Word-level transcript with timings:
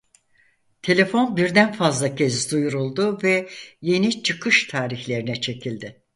Telefon 0.81 1.37
birden 1.37 1.71
fazla 1.71 2.15
kez 2.15 2.51
duyuruldu 2.51 3.17
ve 3.23 3.49
yeni 3.81 4.23
çıkış 4.23 4.67
tarihlerine 4.67 5.41
çekildi. 5.41 6.03